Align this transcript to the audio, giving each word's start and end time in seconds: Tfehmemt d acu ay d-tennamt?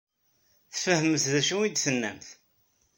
Tfehmemt 0.73 1.25
d 1.31 1.33
acu 1.39 1.55
ay 1.61 1.71
d-tennamt? 1.71 2.27